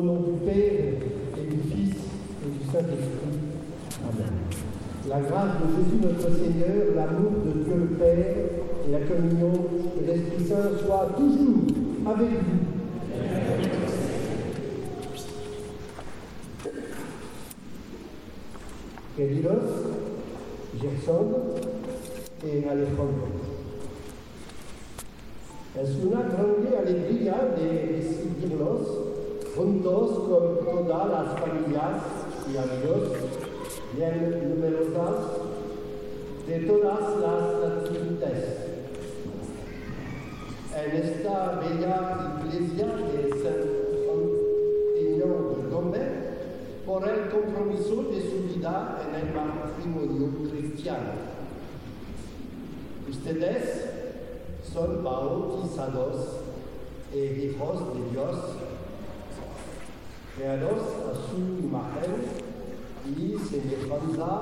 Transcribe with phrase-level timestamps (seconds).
[0.00, 0.94] Au nom du Père
[1.36, 1.94] et du Fils
[2.42, 3.36] et du Saint-Esprit.
[4.02, 4.32] Amen.
[5.06, 8.36] La grâce de Jésus notre Seigneur, l'amour de Dieu le Père
[8.88, 9.52] et la communion
[10.00, 11.66] de l'Esprit Saint soient toujours
[12.06, 12.60] avec vous.
[19.18, 19.68] Queridos,
[20.80, 21.26] Gerson
[22.42, 23.28] y Alejandro.
[25.78, 29.09] Es una grande alegría de recibirlos
[29.56, 32.02] juntos con todas las familias
[32.52, 33.08] y amigos
[33.96, 35.16] bien numerosas
[36.46, 38.44] de todas las latitudes.
[40.76, 43.60] En esta bella iglesia de San
[45.00, 46.10] Antonio de Gómez,
[46.86, 51.12] por el compromiso de su vida en el matrimonio cristiano.
[53.08, 53.90] Ustedes
[54.72, 56.40] son bautizados
[57.12, 58.36] e hijos de Dios,
[60.40, 60.80] creados
[61.28, 62.14] su imagen
[63.04, 64.40] y semejanza,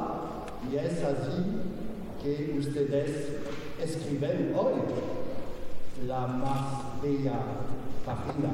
[0.71, 1.43] y es así
[2.23, 3.29] que ustedes
[3.83, 4.75] escriben hoy
[6.07, 7.41] la más bella
[8.07, 8.51] página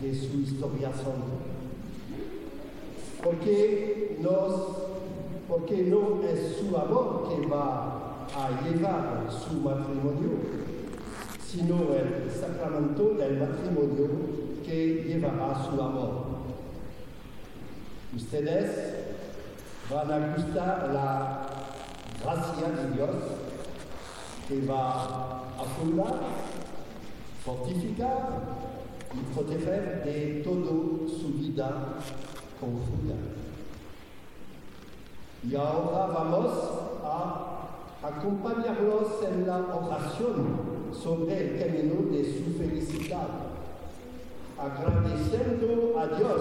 [0.00, 1.42] de su historia santa.
[3.22, 4.54] Porque, nos,
[5.46, 10.38] porque no es su amor que va a llevar su matrimonio,
[11.46, 14.08] sino el sacramento del matrimonio
[14.64, 16.31] que llevará su amor?
[18.14, 18.68] Ustedes
[19.90, 21.46] van a gustar la
[22.22, 23.10] gracia de Dios
[24.46, 25.04] que va
[25.58, 26.20] a fundar,
[27.42, 28.28] fortificar
[29.14, 31.70] y proteger de toda su vida
[32.60, 33.16] confusa.
[35.42, 36.52] Y ahora vamos
[37.02, 37.62] a
[38.02, 43.28] acompañarlos en la oración sobre el camino de su felicidad,
[44.58, 46.40] agradeciendo a Dios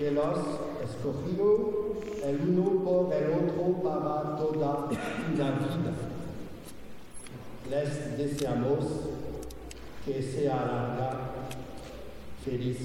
[0.00, 0.38] que los
[0.82, 1.92] escogió
[2.24, 5.92] el uno por el otro para toda una vida.
[7.70, 8.84] Les deseamos
[10.06, 11.32] que sea larga,
[12.42, 12.78] feliz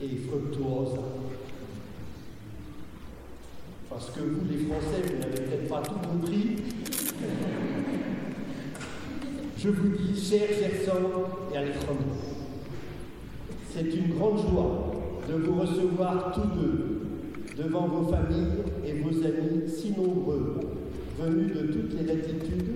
[0.00, 1.02] y fructuosa.
[3.90, 6.56] Parce que vous, les Français, vous n'avez peut-être pas tout compris.
[9.58, 11.10] Je vous dis, cher Gerson
[11.52, 12.16] et Alejandro,
[13.70, 14.91] c'est une grande joie
[15.28, 17.02] de vous recevoir tous deux
[17.56, 20.60] devant vos familles et vos amis si nombreux
[21.18, 22.72] venus de toutes les latitudes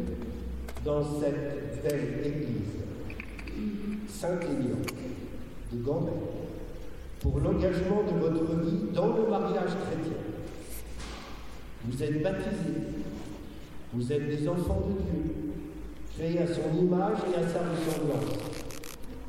[0.84, 2.84] dans cette belle église,
[4.08, 4.76] Saint-Élion
[5.72, 6.12] de Gambet,
[7.20, 10.19] pour l'engagement de votre vie dans le mariage chrétien.
[11.84, 12.82] Vous êtes baptisés,
[13.92, 15.32] vous êtes des enfants de Dieu,
[16.16, 18.38] créés à son image et à sa ressemblance.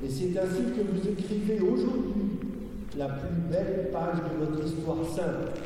[0.03, 2.46] Et c'est ainsi que vous écrivez aujourd'hui
[2.95, 5.59] la plus belle page de votre histoire sainte,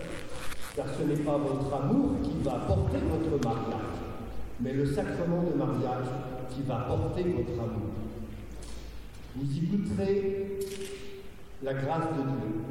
[0.75, 3.99] car ce n'est pas votre amour qui va porter votre mariage,
[4.59, 6.07] mais le sacrement de mariage
[6.49, 7.91] qui va porter votre amour.
[9.35, 10.59] Vous y goûterez
[11.63, 12.61] la grâce de Dieu,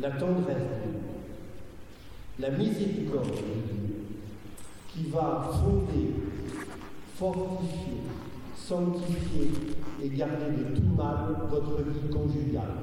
[0.00, 1.00] la tendresse de Dieu,
[2.38, 3.96] la miséricorde de Dieu,
[4.88, 6.14] qui va fonder,
[7.16, 8.02] fortifier,
[8.66, 9.50] sanctifier
[10.02, 12.74] et garder de tout mal votre vie conjugale.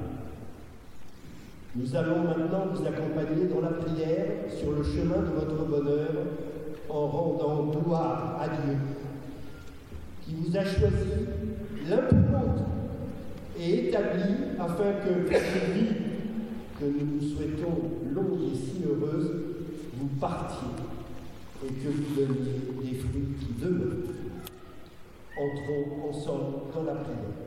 [1.74, 6.10] Nous allons maintenant vous accompagner dans la prière sur le chemin de votre bonheur
[6.88, 8.76] en rendant gloire à Dieu
[10.24, 11.26] qui vous a choisi
[11.88, 12.64] l'un pour l'autre
[13.58, 15.86] et établi afin que cette vie
[16.80, 19.32] que nous vous souhaitons longue et si heureuse
[19.98, 20.68] vous partiez
[21.64, 24.12] et que vous donniez des fruits qui demeurent.
[25.38, 27.46] Entrons ensemble dans la prière.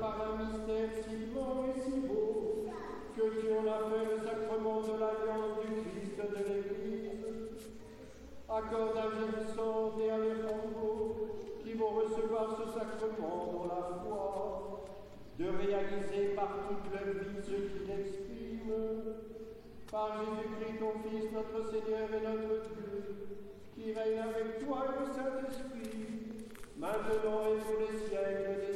[0.00, 2.66] par un mystère si bon et si beau
[3.16, 7.68] que tu en as fait le sacrement de l'alliance du Christ de l'Église.
[8.48, 11.28] Accorde à Vincent et à Léandro
[11.62, 14.84] qui vont recevoir ce sacrement dans la foi
[15.38, 18.72] de réaliser par toute leur vie ce qu'il exprime.
[19.90, 23.16] Par Jésus-Christ, ton Fils, notre Seigneur et notre Dieu,
[23.74, 28.75] qui règne avec toi et le Saint-Esprit, maintenant et pour les siècles des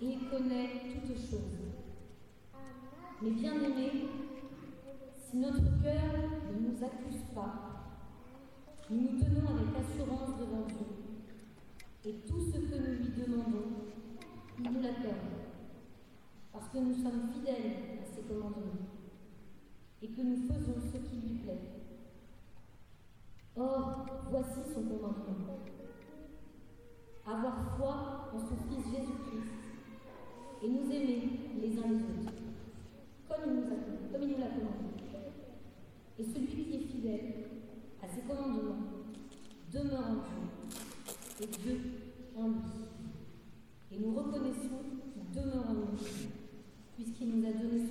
[0.00, 1.66] et il connaît toutes choses.
[3.22, 4.08] Mais bien aimés,
[5.16, 6.12] si notre cœur
[6.52, 7.76] ne nous accuse pas,
[8.90, 10.86] nous nous tenons avec assurance devant Dieu.
[12.04, 13.86] Et tout ce que nous lui demandons,
[14.58, 15.16] il nous l'accorde.
[16.52, 18.86] Parce que nous sommes fidèles à ses commandements
[20.02, 21.60] et que nous faisons ce qui lui plaît.
[23.56, 25.58] Or, voici son commandement.
[27.26, 29.55] Avoir foi en son Fils Jésus-Christ
[30.62, 31.22] et nous aimer
[31.60, 32.32] les uns les autres,
[33.28, 34.86] comme il nous, l'a commandé.
[36.18, 37.34] Et celui qui est fidèle
[38.02, 38.78] à ses commandements
[39.72, 41.80] demeure en Dieu et Dieu
[42.36, 42.56] en lui.
[43.92, 44.80] Et nous reconnaissons
[45.12, 45.98] qu'il demeure en nous,
[46.96, 47.85] puisqu'il nous a donné